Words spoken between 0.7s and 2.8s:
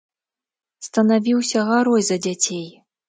Станавіўся гарой за дзяцей.